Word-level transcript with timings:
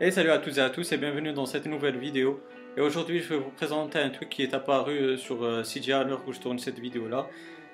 Et 0.00 0.10
salut 0.10 0.30
à 0.30 0.38
toutes 0.38 0.56
et 0.56 0.60
à 0.60 0.70
tous 0.70 0.90
et 0.90 0.96
bienvenue 0.96 1.32
dans 1.32 1.46
cette 1.46 1.66
nouvelle 1.66 1.96
vidéo. 1.96 2.42
Et 2.76 2.80
aujourd'hui 2.80 3.20
je 3.20 3.28
vais 3.28 3.36
vous 3.36 3.50
présenter 3.50 4.00
un 4.00 4.08
tweak 4.08 4.30
qui 4.30 4.42
est 4.42 4.54
apparu 4.54 4.96
euh, 4.96 5.16
sur 5.16 5.44
euh, 5.44 5.62
CGI 5.62 5.92
à 5.92 6.02
l'heure 6.02 6.22
où 6.26 6.32
je 6.32 6.40
tourne 6.40 6.58
cette 6.58 6.78
vidéo 6.78 7.06
là. 7.08 7.28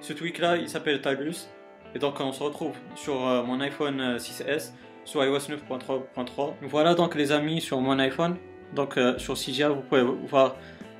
Ce 0.00 0.12
tweak 0.12 0.38
là 0.38 0.56
il 0.56 0.68
s'appelle 0.68 1.00
Talus. 1.00 1.48
Et 1.94 1.98
donc 1.98 2.20
on 2.20 2.30
se 2.32 2.42
retrouve 2.42 2.76
sur 2.94 3.26
euh, 3.26 3.42
mon 3.42 3.60
iPhone 3.60 4.18
6S 4.18 4.72
sur 5.04 5.24
iOS 5.24 5.38
9.3.3. 5.38 6.52
Voilà 6.62 6.94
donc 6.94 7.16
les 7.16 7.32
amis 7.32 7.60
sur 7.60 7.80
mon 7.80 7.98
iPhone. 7.98 8.36
Donc 8.74 9.00
sur 9.16 9.34
CGI 9.34 9.64
vous 9.64 9.82
pouvez 9.82 10.02
voir 10.02 10.56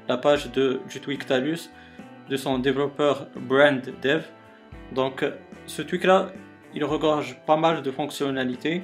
la 0.09 0.17
page 0.17 0.51
de, 0.51 0.81
du 0.91 1.01
tweak 1.01 1.27
Talus 1.27 1.71
de 2.29 2.37
son 2.37 2.59
développeur 2.59 3.29
Brand 3.37 3.81
Dev. 4.03 4.25
Donc 4.93 5.25
ce 5.67 5.83
tweak 5.83 6.05
là 6.05 6.33
il 6.75 6.85
regorge 6.85 7.37
pas 7.47 7.57
mal 7.57 7.83
de 7.83 7.91
fonctionnalités. 7.93 8.83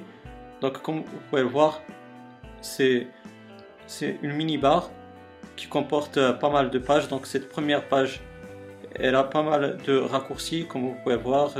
Donc 0.61 0.81
comme 0.81 1.01
vous 1.03 1.19
pouvez 1.29 1.41
le 1.41 1.47
voir, 1.47 1.81
c'est 2.61 3.07
une 4.21 4.33
mini 4.33 4.57
barre 4.57 4.89
qui 5.59 5.67
comporte 5.67 6.17
euh, 6.17 6.31
pas 6.31 6.49
mal 6.49 6.69
de 6.69 6.79
pages. 6.79 7.09
Donc 7.09 7.27
cette 7.27 7.49
première 7.49 7.83
page, 7.87 8.21
elle 8.95 9.15
a 9.15 9.23
pas 9.23 9.43
mal 9.43 9.77
de 9.85 9.97
raccourcis 9.97 10.65
comme 10.65 10.83
vous 10.83 10.95
pouvez 11.03 11.17
voir 11.17 11.51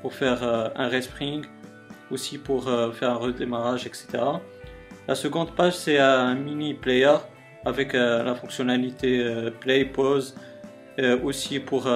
pour 0.00 0.14
faire 0.14 0.42
euh, 0.42 0.68
un 0.76 0.88
respring, 0.88 1.44
aussi 2.10 2.38
pour 2.38 2.68
euh, 2.68 2.92
faire 2.92 3.10
un 3.10 3.16
redémarrage, 3.16 3.86
etc. 3.86 4.06
La 5.08 5.16
seconde 5.16 5.54
page, 5.54 5.74
c'est 5.74 5.98
un 5.98 6.34
mini 6.34 6.74
player 6.74 7.16
avec 7.66 7.94
la 7.94 8.34
fonctionnalité 8.34 9.50
play, 9.60 9.86
pause, 9.86 10.34
aussi 11.22 11.60
pour, 11.60 11.88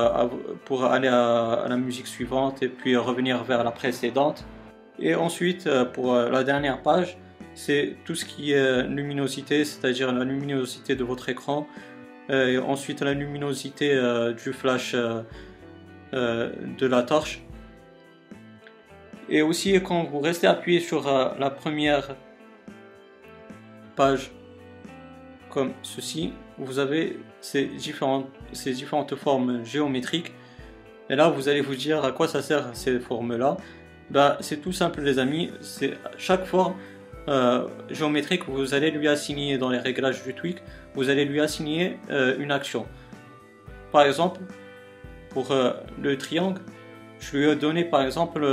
pour 0.64 0.84
aller 0.84 1.08
à, 1.08 1.66
la 1.68 1.76
musique 1.76 2.06
suivante 2.06 2.62
et 2.62 2.68
puis 2.68 2.96
revenir 2.96 3.44
vers 3.44 3.64
la 3.64 3.70
précédente. 3.70 4.44
Et 4.98 5.14
ensuite, 5.14 5.68
pour 5.92 6.14
la 6.14 6.42
dernière 6.44 6.82
page, 6.82 7.18
c'est 7.58 7.96
tout 8.04 8.14
ce 8.14 8.24
qui 8.24 8.52
est 8.52 8.84
luminosité, 8.84 9.64
c'est-à-dire 9.64 10.12
la 10.12 10.24
luminosité 10.24 10.94
de 10.94 11.02
votre 11.02 11.28
écran, 11.28 11.66
euh, 12.30 12.52
et 12.52 12.58
ensuite 12.58 13.00
la 13.00 13.14
luminosité 13.14 13.94
euh, 13.94 14.32
du 14.32 14.52
flash 14.52 14.94
euh, 14.94 15.22
de 16.12 16.86
la 16.86 17.02
torche. 17.02 17.42
Et 19.28 19.42
aussi 19.42 19.72
quand 19.82 20.04
vous 20.04 20.20
restez 20.20 20.46
appuyé 20.46 20.78
sur 20.78 21.04
la 21.38 21.50
première 21.50 22.14
page 23.96 24.30
comme 25.50 25.72
ceci, 25.82 26.32
vous 26.58 26.78
avez 26.78 27.18
ces 27.40 27.64
différentes, 27.64 28.28
ces 28.52 28.72
différentes 28.72 29.16
formes 29.16 29.64
géométriques. 29.64 30.32
Et 31.10 31.16
là, 31.16 31.28
vous 31.28 31.48
allez 31.48 31.60
vous 31.60 31.74
dire 31.74 32.04
à 32.04 32.12
quoi 32.12 32.28
ça 32.28 32.40
sert 32.40 32.70
ces 32.74 33.00
formes-là? 33.00 33.56
Bah, 34.10 34.38
c'est 34.40 34.58
tout 34.62 34.72
simple, 34.72 35.02
les 35.02 35.18
amis. 35.18 35.50
C'est 35.60 35.94
chaque 36.16 36.46
forme 36.46 36.74
euh, 37.28 37.68
géométrique, 37.90 38.48
vous 38.48 38.74
allez 38.74 38.90
lui 38.90 39.06
assigner 39.06 39.58
dans 39.58 39.68
les 39.68 39.78
réglages 39.78 40.22
du 40.24 40.34
tweak, 40.34 40.62
vous 40.94 41.10
allez 41.10 41.24
lui 41.24 41.40
assigner 41.40 41.98
euh, 42.10 42.36
une 42.38 42.50
action. 42.50 42.86
Par 43.92 44.02
exemple, 44.02 44.40
pour 45.30 45.52
euh, 45.52 45.72
le 46.00 46.18
triangle, 46.18 46.60
je 47.20 47.36
lui 47.36 47.48
ai 47.48 47.56
donné 47.56 47.84
par 47.84 48.02
exemple 48.02 48.46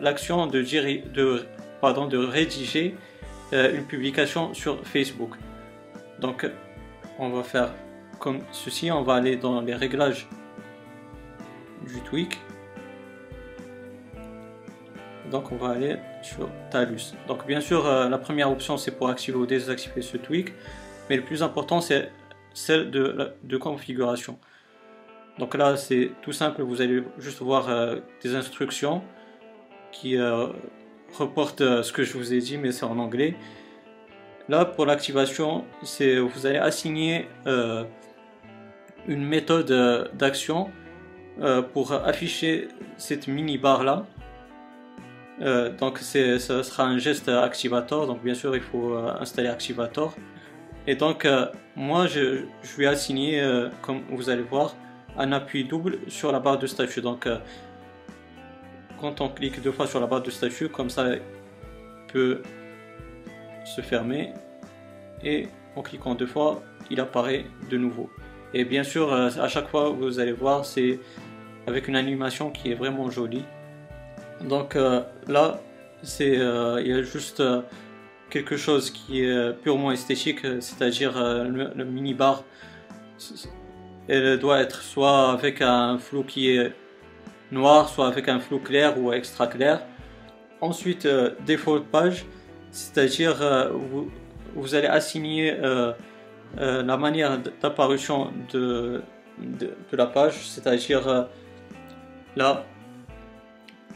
l'action 0.00 0.46
de, 0.46 0.62
de, 1.12 1.44
pardon, 1.80 2.06
de 2.06 2.18
rédiger 2.18 2.94
une 3.52 3.84
publication 3.84 4.54
sur 4.54 4.86
Facebook. 4.86 5.34
Donc, 6.18 6.48
on 7.18 7.28
va 7.28 7.42
faire 7.42 7.74
comme 8.18 8.38
ceci, 8.52 8.90
on 8.90 9.02
va 9.02 9.14
aller 9.14 9.36
dans 9.36 9.60
les 9.60 9.74
réglages 9.74 10.28
du 11.86 12.00
tweak 12.02 12.38
donc 15.30 15.52
on 15.52 15.56
va 15.56 15.70
aller 15.70 15.96
sur 16.22 16.48
Talus. 16.70 17.14
Donc 17.28 17.46
bien 17.46 17.60
sûr, 17.60 17.86
euh, 17.86 18.08
la 18.08 18.18
première 18.18 18.50
option 18.50 18.76
c'est 18.76 18.90
pour 18.90 19.08
activer 19.08 19.36
ou 19.36 19.46
désactiver 19.46 20.02
ce 20.02 20.16
tweak, 20.16 20.52
mais 21.08 21.16
le 21.16 21.24
plus 21.24 21.42
important 21.42 21.80
c'est 21.80 22.10
celle 22.54 22.90
de, 22.90 23.56
configuration. 23.58 24.38
Donc 25.38 25.54
là 25.54 25.76
c'est 25.76 26.10
tout 26.22 26.32
simple, 26.32 26.62
vous 26.62 26.80
allez 26.80 27.02
juste 27.18 27.40
voir 27.40 27.68
euh, 27.68 27.96
des 28.22 28.34
instructions 28.34 29.02
qui 29.92 30.16
euh, 30.16 30.46
reportent 31.18 31.82
ce 31.82 31.92
que 31.92 32.04
je 32.04 32.16
vous 32.16 32.32
ai 32.32 32.38
dit, 32.38 32.58
mais 32.58 32.72
c'est 32.72 32.84
en 32.84 32.98
anglais. 32.98 33.36
Là 34.48 34.64
pour 34.64 34.86
l'activation, 34.86 35.64
c'est 35.82 36.18
vous 36.18 36.46
allez 36.46 36.58
assigner 36.58 37.28
une 39.06 39.24
méthode 39.24 40.10
d'action 40.14 40.70
pour 41.72 41.92
afficher 41.92 42.68
cette 42.96 43.28
mini 43.28 43.58
barre 43.58 43.84
là 43.84 44.06
euh, 45.40 45.70
donc 45.70 45.98
ce 45.98 46.38
sera 46.38 46.84
un 46.84 46.98
geste 46.98 47.28
activator, 47.28 48.06
donc 48.06 48.22
bien 48.22 48.34
sûr 48.34 48.54
il 48.54 48.62
faut 48.62 48.94
euh, 48.94 49.12
installer 49.20 49.48
activator. 49.48 50.14
Et 50.86 50.94
donc 50.94 51.24
euh, 51.24 51.46
moi 51.76 52.06
je, 52.06 52.44
je, 52.62 52.76
vais 52.76 52.86
assigner, 52.86 53.42
comme 53.82 54.02
vous 54.10 54.28
allez 54.28 54.42
voir, 54.42 54.74
un 55.16 55.32
appui 55.32 55.64
double 55.64 55.98
sur 56.08 56.32
la 56.32 56.40
barre 56.40 56.58
de 56.58 56.66
statut. 56.66 57.00
Donc 57.00 57.28
quand 59.00 59.20
on 59.20 59.28
clique 59.28 59.62
deux 59.62 59.72
fois 59.72 59.86
sur 59.86 60.00
la 60.00 60.06
barre 60.06 60.22
de 60.22 60.30
statut, 60.30 60.68
comme 60.68 60.90
ça 60.90 61.14
il 61.14 61.22
peut 62.12 62.42
se 63.64 63.80
fermer. 63.80 64.32
Et 65.22 65.48
en 65.76 65.82
cliquant 65.82 66.14
deux 66.14 66.26
fois, 66.26 66.62
il 66.90 67.00
apparaît 67.00 67.44
de 67.70 67.76
nouveau. 67.76 68.10
Et 68.52 68.64
bien 68.64 68.82
sûr, 68.82 69.12
à 69.12 69.48
chaque 69.48 69.68
fois, 69.68 69.90
vous 69.90 70.18
allez 70.18 70.32
voir, 70.32 70.64
c'est 70.64 70.98
avec 71.66 71.88
une 71.88 71.94
animation 71.94 72.50
qui 72.50 72.72
est 72.72 72.74
vraiment 72.74 73.10
jolie. 73.10 73.44
Donc 74.42 74.76
euh, 74.76 75.02
là, 75.28 75.60
c'est 76.02 76.38
euh, 76.38 76.80
il 76.80 76.88
y 76.88 76.92
a 76.92 77.02
juste 77.02 77.40
euh, 77.40 77.60
quelque 78.30 78.56
chose 78.56 78.90
qui 78.90 79.24
est 79.24 79.52
purement 79.62 79.92
esthétique, 79.92 80.40
c'est-à-dire 80.60 81.12
le, 81.18 81.84
mini 81.84 82.14
bar. 82.14 82.44
Elle 84.08 84.38
doit 84.38 84.60
être 84.60 84.82
soit 84.82 85.32
avec 85.32 85.60
un 85.60 85.98
flou 85.98 86.22
qui 86.22 86.50
est 86.50 86.72
noir, 87.50 87.88
soit 87.88 88.06
avec 88.06 88.28
un 88.28 88.38
flou 88.38 88.60
clair 88.60 88.98
ou 88.98 89.12
extra 89.12 89.46
clair. 89.46 89.82
Ensuite, 90.60 91.08
default 91.46 91.84
page, 91.90 92.24
c'est-à-dire 92.70 93.36
vous, 93.72 94.10
vous, 94.54 94.74
allez 94.76 94.86
assigner 94.86 95.56
la 96.56 96.96
manière 96.96 97.38
d'apparition 97.60 98.30
de, 98.52 99.02
de, 99.38 99.74
la 99.92 100.06
page, 100.06 100.46
c'est-à-dire 100.46 101.26
là 102.36 102.64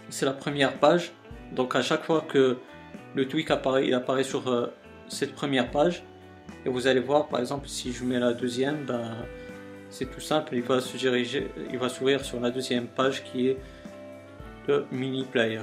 c'est 0.08 0.26
la 0.26 0.32
première 0.32 0.74
page. 0.78 1.12
Donc 1.52 1.76
à 1.76 1.82
chaque 1.82 2.04
fois 2.04 2.24
que 2.26 2.58
le 3.14 3.28
tweak 3.28 3.50
apparaît, 3.50 3.86
il 3.86 3.94
apparaît 3.94 4.24
sur 4.24 4.48
euh, 4.48 4.66
cette 5.08 5.34
première 5.34 5.70
page. 5.70 6.04
Et 6.66 6.68
vous 6.68 6.86
allez 6.86 7.00
voir, 7.00 7.28
par 7.28 7.40
exemple, 7.40 7.68
si 7.68 7.92
je 7.92 8.04
mets 8.04 8.18
la 8.18 8.32
deuxième, 8.32 8.84
ben, 8.84 9.14
c'est 9.90 10.10
tout 10.10 10.20
simple, 10.20 10.56
il 10.56 10.62
va 10.62 10.80
se 10.80 10.96
il 10.96 11.78
va 11.78 11.88
s'ouvrir 11.88 12.24
sur 12.24 12.40
la 12.40 12.50
deuxième 12.50 12.86
page 12.86 13.22
qui 13.24 13.48
est 13.48 13.58
le 14.66 14.86
mini 14.90 15.24
player. 15.24 15.60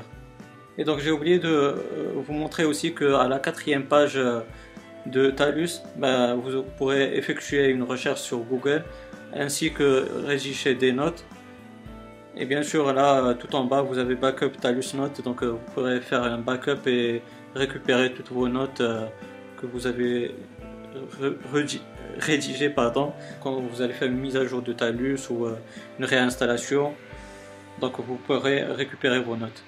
Et 0.77 0.83
donc 0.83 0.99
j'ai 0.99 1.11
oublié 1.11 1.37
de 1.37 1.49
euh, 1.49 1.75
vous 2.15 2.33
montrer 2.33 2.63
aussi 2.63 2.95
qu'à 2.95 3.27
la 3.27 3.39
quatrième 3.39 3.85
page 3.85 4.15
euh, 4.15 4.39
de 5.05 5.31
Talus, 5.31 5.81
ben, 5.97 6.35
vous 6.35 6.63
pourrez 6.77 7.17
effectuer 7.17 7.67
une 7.67 7.83
recherche 7.83 8.21
sur 8.21 8.39
Google 8.39 8.83
ainsi 9.33 9.71
que 9.71 10.07
rédiger 10.25 10.75
des 10.75 10.91
notes 10.91 11.25
et 12.35 12.45
bien 12.45 12.63
sûr, 12.63 12.93
là, 12.93 13.33
tout 13.33 13.53
en 13.55 13.65
bas, 13.65 13.81
vous 13.81 13.97
avez 13.97 14.15
Backup 14.15 14.51
Talus 14.61 14.93
Notes, 14.93 15.21
donc 15.21 15.43
euh, 15.43 15.51
vous 15.51 15.73
pourrez 15.73 15.99
faire 15.99 16.23
un 16.23 16.37
backup 16.37 16.87
et 16.87 17.21
récupérer 17.53 18.13
toutes 18.13 18.31
vos 18.31 18.47
notes 18.47 18.79
euh, 18.79 19.05
que 19.57 19.65
vous 19.65 19.85
avez 19.85 20.33
rédigées 22.19 22.69
pardon, 22.69 23.13
quand 23.41 23.59
vous 23.59 23.81
allez 23.81 23.93
faire 23.93 24.07
une 24.07 24.17
mise 24.17 24.37
à 24.37 24.45
jour 24.45 24.61
de 24.61 24.71
Talus 24.71 25.29
ou 25.29 25.45
euh, 25.45 25.57
une 25.99 26.05
réinstallation. 26.05 26.93
Donc 27.81 27.99
vous 27.99 28.15
pourrez 28.15 28.63
récupérer 28.63 29.19
vos 29.19 29.35
notes. 29.35 29.63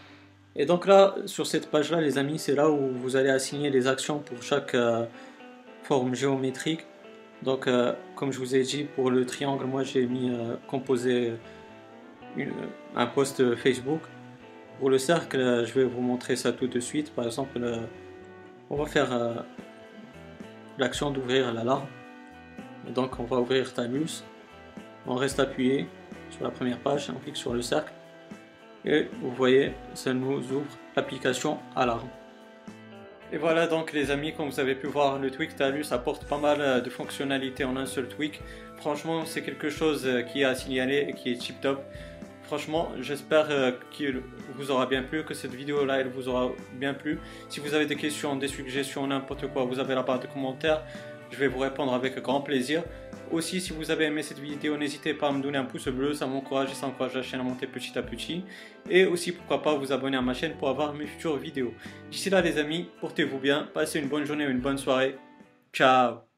Et 0.55 0.65
donc 0.65 0.87
là, 0.87 1.15
sur 1.25 1.47
cette 1.47 1.69
page-là, 1.69 1.99
les 1.99 2.17
amis, 2.17 2.39
c'est 2.39 2.55
là 2.55 2.69
où 2.69 2.91
vous 2.93 3.17
allez 3.17 3.29
assigner 3.29 3.71
les 3.71 3.87
actions 3.87 4.19
pour 4.19 4.41
chaque 4.41 4.77
forme 5.81 6.13
géométrique. 6.13 6.81
Donc, 7.41 7.67
comme 8.15 8.31
je 8.31 8.37
vous 8.37 8.55
ai 8.55 8.61
dit, 8.61 8.83
pour 8.83 9.09
le 9.09 9.25
triangle, 9.25 9.65
moi 9.65 9.83
j'ai 9.83 10.05
mis 10.05 10.31
composé 10.67 11.33
un 12.95 13.05
post 13.07 13.55
Facebook. 13.55 14.01
Pour 14.79 14.89
le 14.89 14.97
cercle, 14.97 15.65
je 15.65 15.73
vais 15.73 15.85
vous 15.85 16.01
montrer 16.01 16.35
ça 16.35 16.51
tout 16.51 16.67
de 16.67 16.79
suite. 16.79 17.13
Par 17.13 17.25
exemple, 17.25 17.59
on 18.69 18.75
va 18.75 18.85
faire 18.85 19.13
euh, 19.13 19.35
l'action 20.77 21.11
d'ouvrir 21.11 21.53
l'alarme. 21.53 21.87
Donc 22.93 23.19
on 23.19 23.23
va 23.23 23.37
ouvrir 23.37 23.73
Talus. 23.73 24.23
On 25.05 25.15
reste 25.15 25.39
appuyé 25.39 25.87
sur 26.31 26.43
la 26.43 26.49
première 26.49 26.79
page, 26.79 27.11
on 27.15 27.19
clique 27.19 27.37
sur 27.37 27.53
le 27.53 27.61
cercle. 27.61 27.93
Et 28.85 29.07
vous 29.21 29.31
voyez, 29.31 29.73
ça 29.93 30.13
nous 30.13 30.39
ouvre 30.51 30.77
l'application 30.95 31.59
alarme. 31.75 32.09
Et 33.31 33.37
voilà 33.37 33.67
donc 33.67 33.93
les 33.93 34.11
amis, 34.11 34.33
comme 34.33 34.49
vous 34.49 34.59
avez 34.59 34.75
pu 34.75 34.87
voir, 34.87 35.17
le 35.17 35.31
tweak 35.31 35.55
Talus 35.55 35.91
apporte 35.91 36.25
pas 36.25 36.37
mal 36.37 36.61
euh, 36.61 36.81
de 36.81 36.89
fonctionnalités 36.89 37.63
en 37.63 37.77
un 37.77 37.85
seul 37.85 38.07
tweak. 38.07 38.41
Franchement, 38.77 39.25
c'est 39.25 39.41
quelque 39.41 39.69
chose 39.69 40.05
euh, 40.05 40.21
qui 40.21 40.41
est 40.41 40.45
à 40.45 40.55
signaler 40.55 41.05
et 41.09 41.13
qui 41.13 41.31
est 41.31 41.37
tip 41.37 41.59
top. 41.61 41.83
Franchement, 42.43 42.91
j'espère 42.99 43.47
euh, 43.49 43.71
qu'il 43.91 44.21
vous 44.55 44.69
aura 44.69 44.85
bien 44.85 45.03
plu, 45.03 45.23
que 45.23 45.33
cette 45.33 45.53
vidéo-là, 45.53 46.01
elle 46.01 46.09
vous 46.09 46.27
aura 46.27 46.51
bien 46.73 46.93
plu. 46.93 47.19
Si 47.49 47.59
vous 47.59 47.73
avez 47.73 47.85
des 47.85 47.95
questions, 47.95 48.35
des 48.35 48.47
suggestions, 48.47 49.07
n'importe 49.07 49.47
quoi, 49.47 49.63
vous 49.63 49.79
avez 49.79 49.95
la 49.95 50.03
barre 50.03 50.19
de 50.19 50.27
commentaires. 50.27 50.83
Je 51.31 51.37
vais 51.37 51.47
vous 51.47 51.59
répondre 51.59 51.93
avec 51.93 52.21
grand 52.21 52.41
plaisir. 52.41 52.83
Aussi, 53.31 53.59
si 53.59 53.73
vous 53.73 53.89
avez 53.89 54.05
aimé 54.05 54.21
cette 54.21 54.37
vidéo, 54.37 54.77
n'hésitez 54.77 55.15
pas 55.15 55.29
à 55.29 55.31
me 55.31 55.41
donner 55.41 55.57
un 55.57 55.63
pouce 55.63 55.87
bleu, 55.87 56.13
ça 56.13 56.27
m'encourage 56.27 56.69
et 56.69 56.75
ça 56.75 56.85
encourage 56.85 57.15
la 57.15 57.23
chaîne 57.23 57.39
à 57.39 57.43
monter 57.43 57.65
petit 57.65 57.97
à 57.97 58.03
petit. 58.03 58.43
Et 58.87 59.05
aussi, 59.05 59.31
pourquoi 59.31 59.63
pas 59.63 59.73
vous 59.73 59.91
abonner 59.91 60.17
à 60.17 60.21
ma 60.21 60.35
chaîne 60.35 60.53
pour 60.53 60.69
avoir 60.69 60.93
mes 60.93 61.07
futures 61.07 61.37
vidéos. 61.37 61.73
D'ici 62.11 62.29
là, 62.29 62.41
les 62.41 62.59
amis, 62.59 62.89
portez-vous 63.01 63.39
bien, 63.39 63.67
passez 63.73 63.99
une 63.99 64.09
bonne 64.09 64.25
journée 64.25 64.45
ou 64.45 64.51
une 64.51 64.61
bonne 64.61 64.77
soirée. 64.77 65.15
Ciao 65.71 66.32